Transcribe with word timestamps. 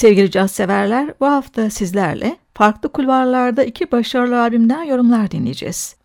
Sevgili 0.00 0.30
caz 0.30 0.50
severler, 0.50 1.14
bu 1.20 1.26
hafta 1.26 1.70
sizlerle 1.70 2.36
farklı 2.54 2.88
kulvarlarda 2.88 3.64
iki 3.64 3.92
başarılı 3.92 4.40
albümden 4.40 4.82
yorumlar 4.82 5.30
dinleyeceğiz. 5.30 5.96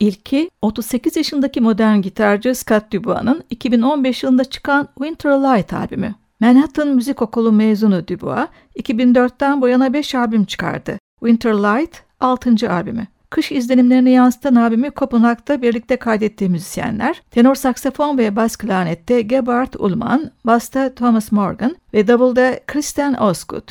İlki 0.00 0.50
38 0.62 1.16
yaşındaki 1.16 1.60
modern 1.60 1.98
gitarcı 1.98 2.54
Scott 2.54 2.92
Dubois'ın 2.92 3.44
2015 3.50 4.22
yılında 4.22 4.44
çıkan 4.44 4.88
Winter 4.98 5.30
Light 5.30 5.72
albümü. 5.72 6.14
Manhattan 6.40 6.88
Müzik 6.88 7.22
Okulu 7.22 7.52
mezunu 7.52 8.08
Dubois, 8.08 8.48
2004'ten 8.78 9.62
bu 9.62 9.68
yana 9.68 9.92
5 9.92 10.14
albüm 10.14 10.44
çıkardı. 10.44 10.98
Winter 11.20 11.54
Light 11.54 12.02
6. 12.20 12.72
albümü. 12.72 13.06
Kış 13.32 13.52
izlenimlerini 13.52 14.10
yansıtan 14.10 14.54
albümü 14.54 14.90
Kopenhag'da 14.90 15.62
birlikte 15.62 15.96
kaydettiği 15.96 16.50
müzisyenler, 16.50 17.22
tenor 17.30 17.54
saksafon 17.54 18.18
ve 18.18 18.36
bas 18.36 18.56
klarnette 18.56 19.22
Gebhard 19.22 19.74
Ullmann, 19.78 20.30
basta 20.44 20.94
Thomas 20.94 21.32
Morgan 21.32 21.76
ve 21.94 22.08
davulda 22.08 22.60
Christian 22.66 23.22
Osgood. 23.22 23.68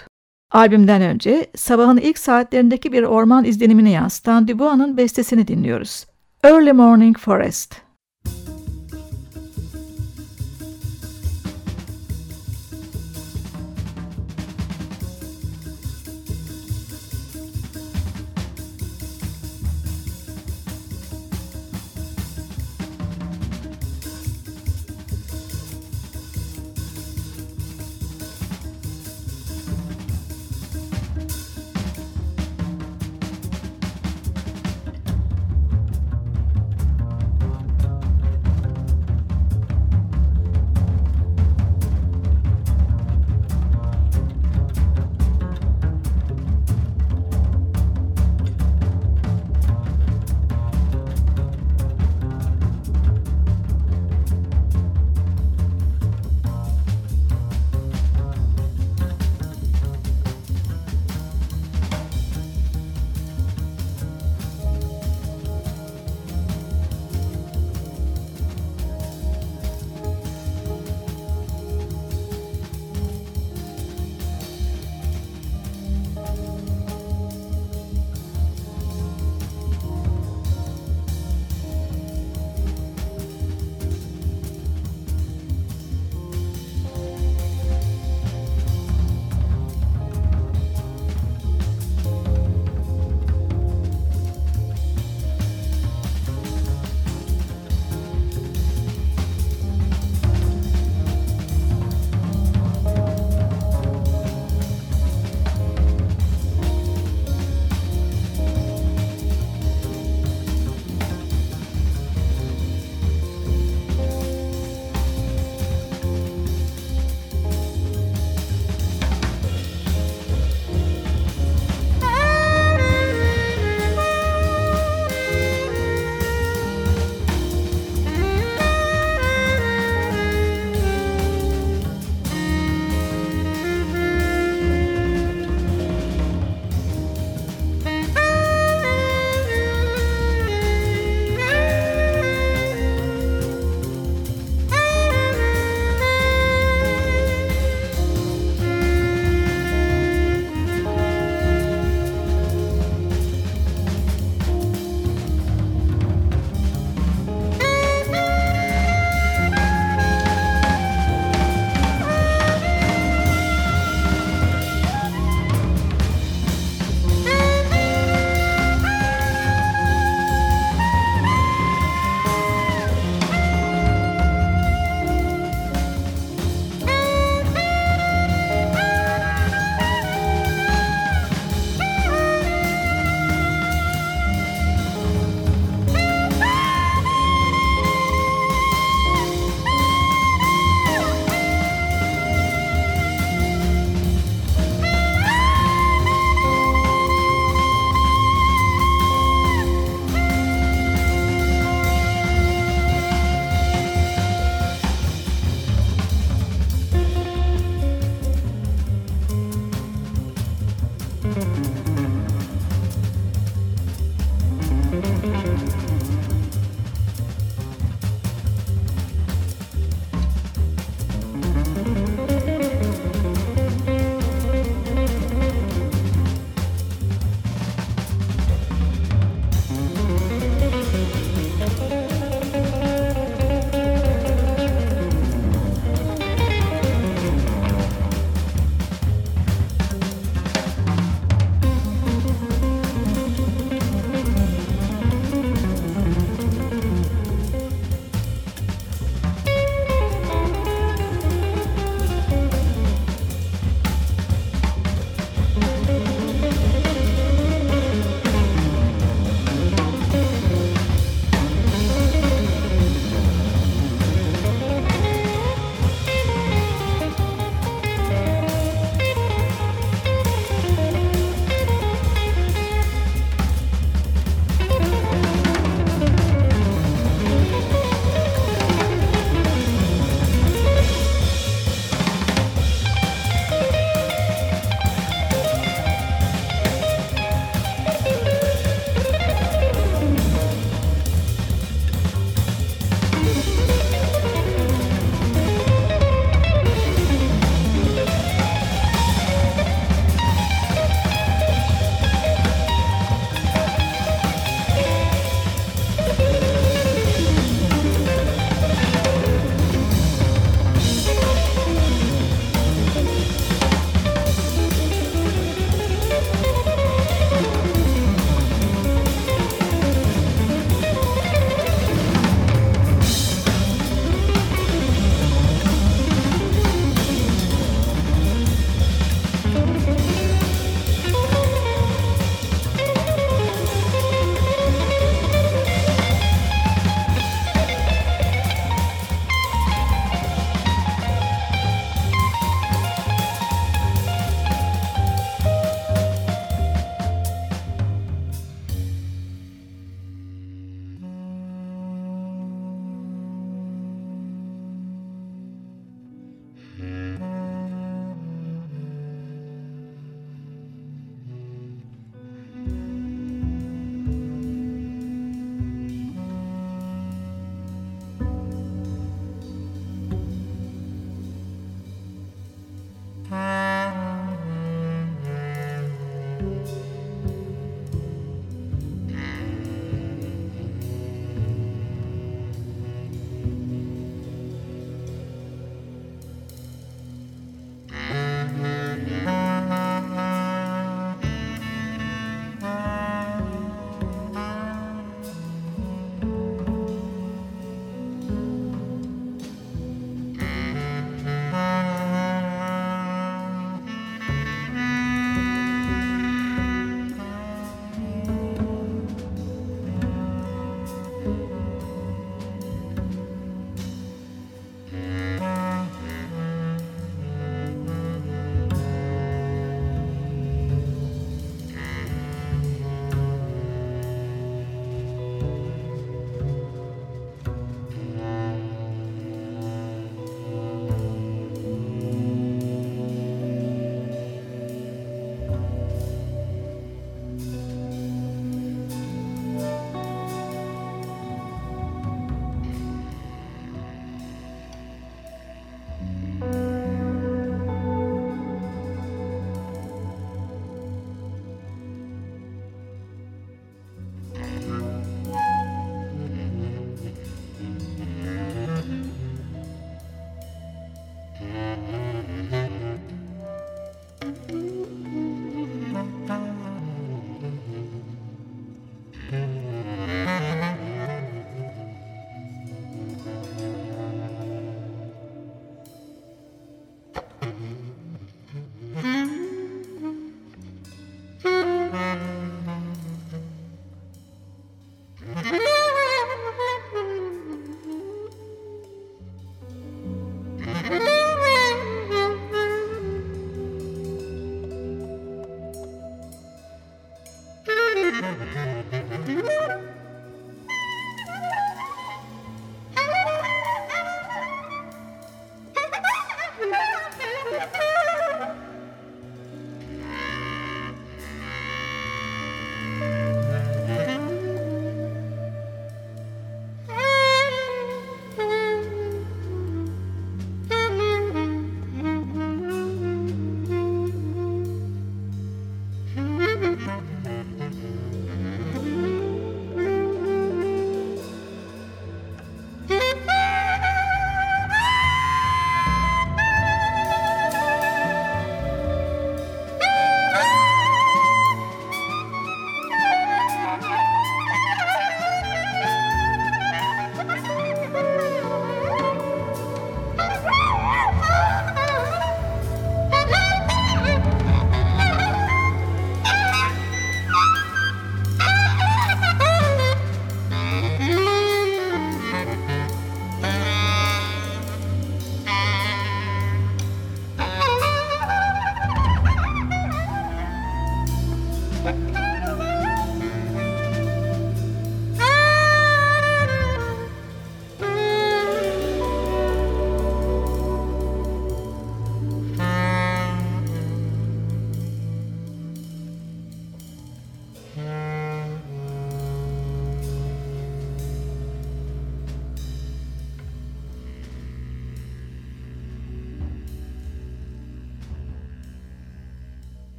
Albümden 0.52 1.02
önce 1.02 1.48
sabahın 1.56 1.98
ilk 1.98 2.18
saatlerindeki 2.18 2.92
bir 2.92 3.04
orman 3.04 3.46
izlenimini 3.46 3.92
yansıtan 3.92 4.48
Dubois'ın 4.48 4.98
bestesini 4.98 5.48
dinliyoruz. 5.48 6.06
Early 6.44 6.74
Morning 6.74 7.18
Forest. 7.18 7.76
Early 8.26 8.61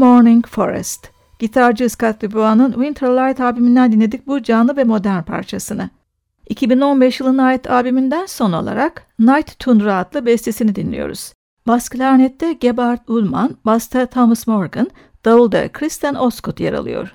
Morning 0.00 0.46
Forest. 0.46 1.10
Gitarcı 1.38 1.90
Scott 1.90 2.22
DuBois'ın 2.22 2.72
Winter 2.72 3.08
Light 3.08 3.40
albümünden 3.40 3.92
dinledik 3.92 4.26
bu 4.26 4.42
canlı 4.42 4.76
ve 4.76 4.84
modern 4.84 5.22
parçasını. 5.22 5.90
2015 6.48 7.20
yılına 7.20 7.44
ait 7.44 7.70
albümünden 7.70 8.26
son 8.26 8.52
olarak 8.52 9.06
Night 9.18 9.58
Tundra 9.58 9.96
adlı 9.96 10.26
bestesini 10.26 10.74
dinliyoruz. 10.74 11.32
Bas 11.66 11.88
klarnette 11.88 12.52
Gebhard 12.52 13.08
Ullmann, 13.08 13.56
basta 13.64 14.06
Thomas 14.06 14.46
Morgan, 14.46 14.90
davulda 15.24 15.72
Kristen 15.72 16.14
Osgood 16.14 16.58
yer 16.58 16.72
alıyor. 16.72 17.12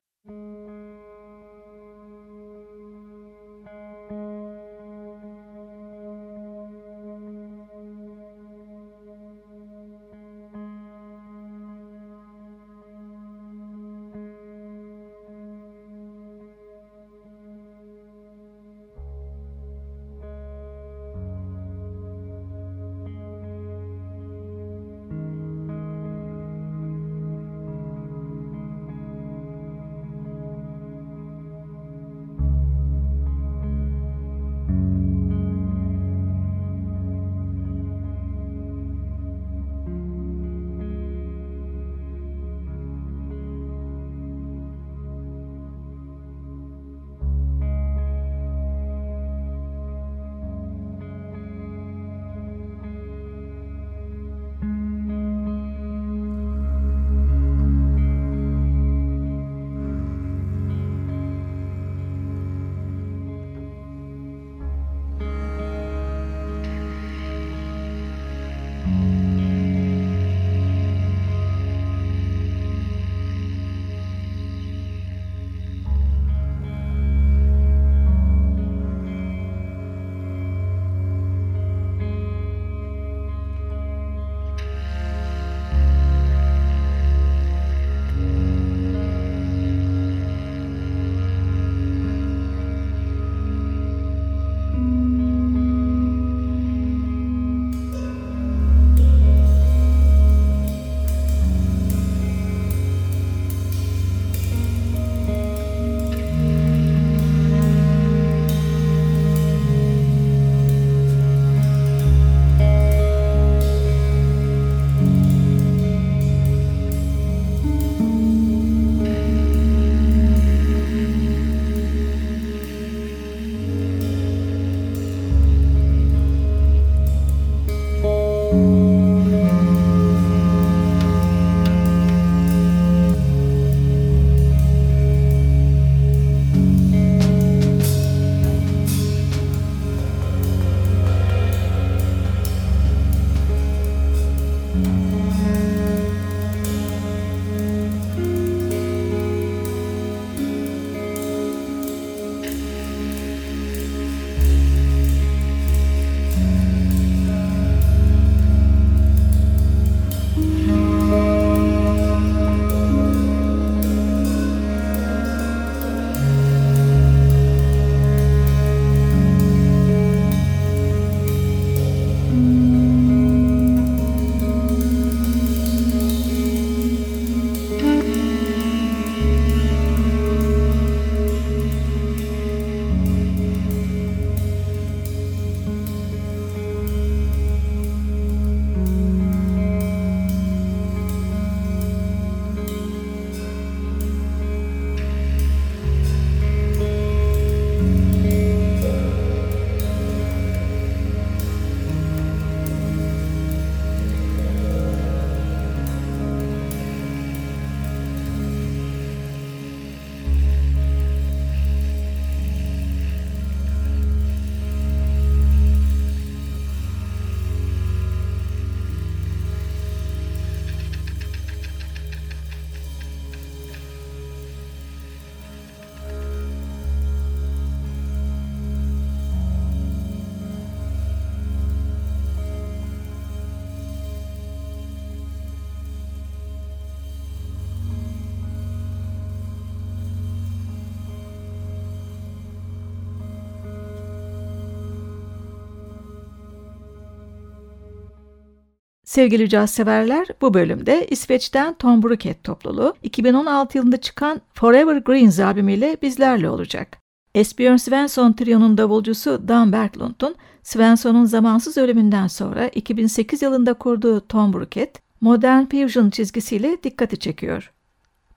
Sevgili 249.16 249.50
caz 249.50 249.72
severler, 249.72 250.28
bu 250.42 250.54
bölümde 250.54 251.08
İsveç'ten 251.08 251.74
Tom 251.74 252.04
Bruket 252.04 252.44
topluluğu 252.44 252.94
2016 253.04 253.78
yılında 253.78 253.98
çıkan 253.98 254.42
Forever 254.54 254.98
Greens 254.98 255.40
albümüyle 255.40 255.98
bizlerle 256.02 256.50
olacak. 256.50 256.98
Esbjörn 257.36 257.76
Svensson 257.76 258.34
trionun 258.34 258.78
davulcusu 258.78 259.48
Dan 259.48 259.72
Berglund'un 259.72 260.36
Svensson'un 260.64 261.26
zamansız 261.26 261.78
ölümünden 261.78 262.28
sonra 262.28 262.68
2008 262.68 263.42
yılında 263.42 263.74
kurduğu 263.74 264.28
Tom 264.28 264.54
Bruket, 264.54 265.02
modern 265.22 265.66
fusion 265.66 266.10
çizgisiyle 266.10 266.78
dikkati 266.84 267.20
çekiyor. 267.20 267.72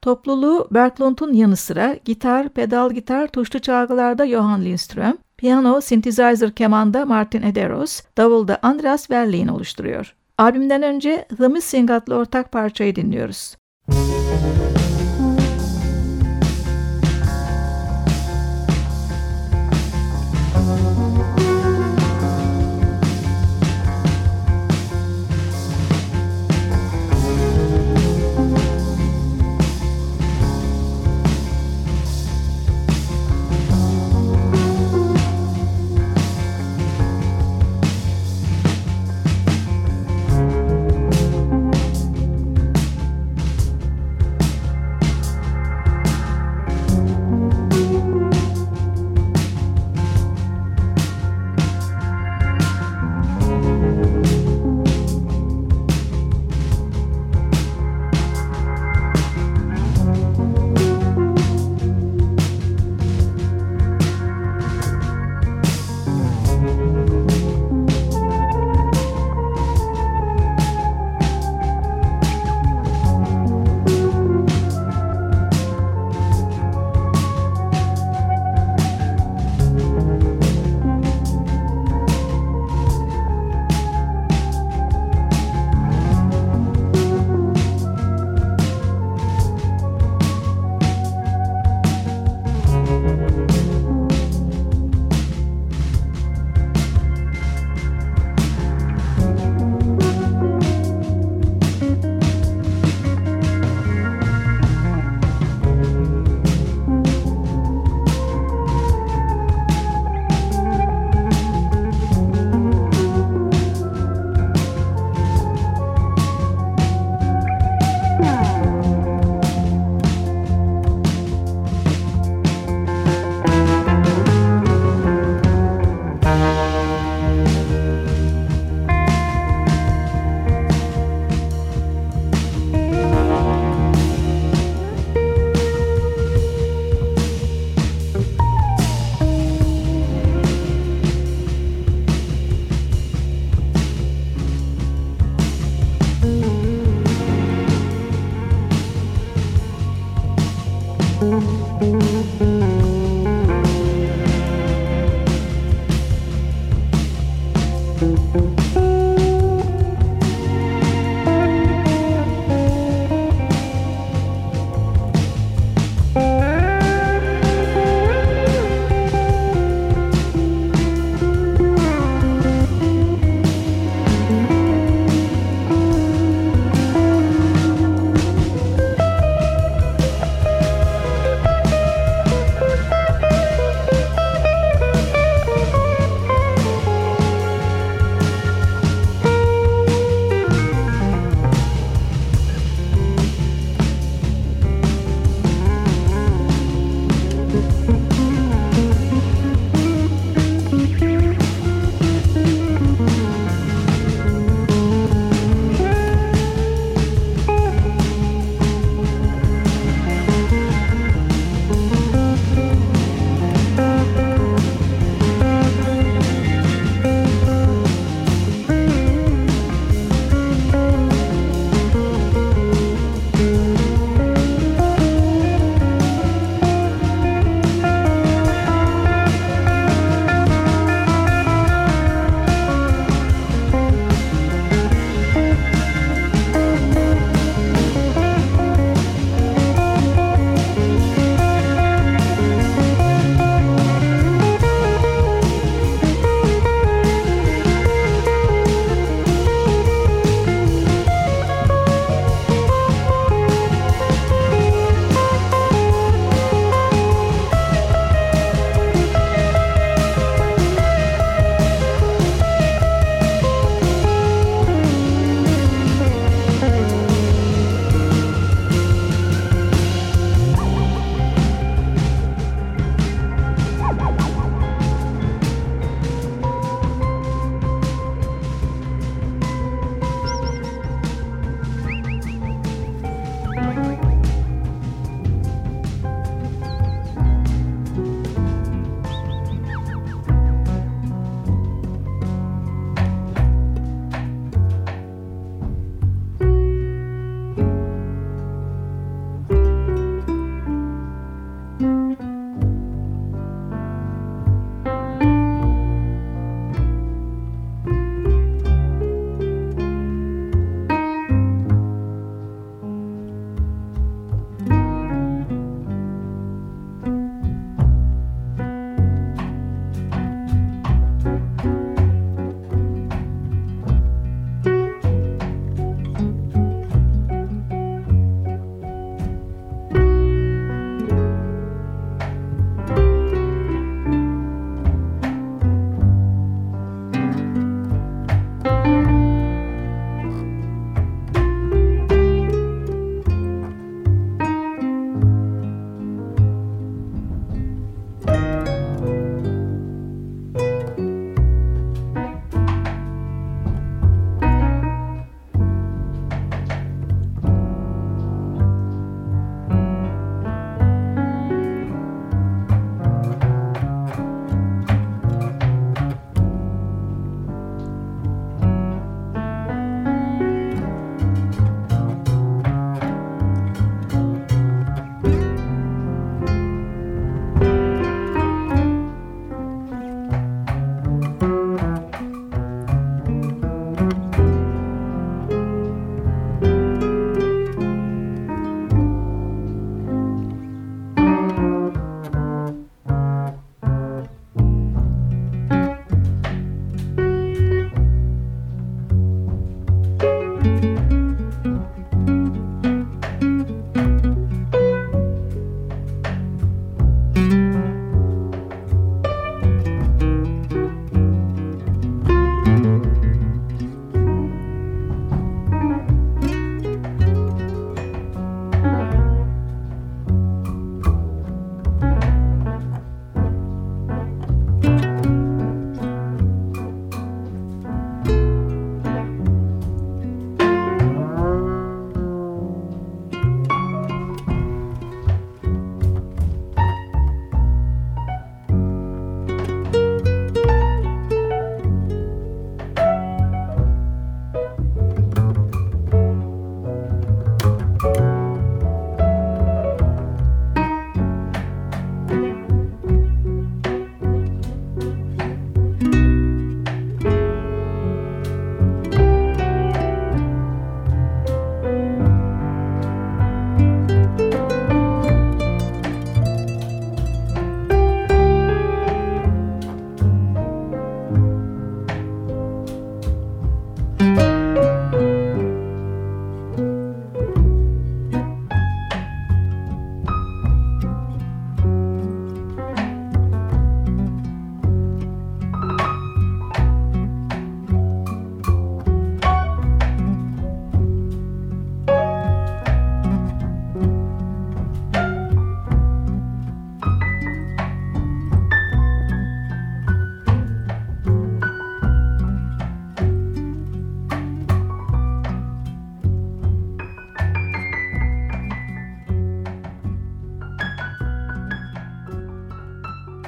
Topluluğu 0.02 0.68
Berglund'un 0.70 1.32
yanı 1.32 1.56
sıra 1.56 1.96
gitar, 2.04 2.48
pedal 2.48 2.90
gitar, 2.90 3.26
tuşlu 3.26 3.58
çalgılarda 3.58 4.28
Johan 4.28 4.64
Lindström, 4.64 5.18
piyano, 5.36 5.80
synthesizer 5.80 6.54
kemanda 6.54 7.06
Martin 7.06 7.42
Ederos, 7.42 8.02
davulda 8.16 8.58
Andreas 8.62 9.10
Verlein 9.10 9.48
oluşturuyor. 9.48 10.17
Albümden 10.38 10.82
önce 10.82 11.26
The 11.38 11.48
Missing 11.48 11.90
adlı 11.90 12.14
ortak 12.14 12.52
parçayı 12.52 12.96
dinliyoruz. 12.96 13.56
Müzik 13.88 14.67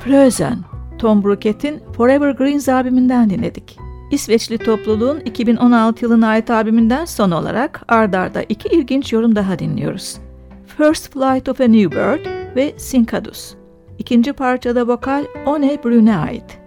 Frözen, 0.05 0.59
Tom 0.99 1.25
Brockett'in 1.25 1.81
Forever 1.97 2.31
Greens 2.31 2.69
albümünden 2.69 3.31
dinledik. 3.31 3.79
İsveçli 4.11 4.59
topluluğun 4.59 5.21
2016 5.21 6.05
yılına 6.05 6.29
ait 6.29 6.51
albümünden 6.51 7.05
son 7.05 7.31
olarak 7.31 7.83
ardarda 7.89 8.43
iki 8.43 8.69
ilginç 8.69 9.13
yorum 9.13 9.37
daha 9.37 9.59
dinliyoruz. 9.59 10.19
First 10.67 11.13
Flight 11.13 11.49
of 11.49 11.61
a 11.61 11.65
New 11.65 11.91
Bird 11.91 12.27
ve 12.57 12.75
Sinkadus. 12.77 13.55
İkinci 13.99 14.33
parçada 14.33 14.89
vokal 14.89 15.25
One 15.47 15.79
Brun'e 15.85 16.17
ait. 16.17 16.60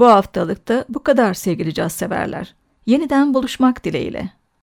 Bu 0.00 0.06
haftalıkta 0.06 0.84
bu 0.88 1.02
kadar 1.02 1.34
sevgili 1.34 1.74
caz 1.74 1.92
severler. 1.92 2.54
Yeniden 2.86 3.34
buluşmak 3.34 3.84
dileğiyle. 3.84 4.30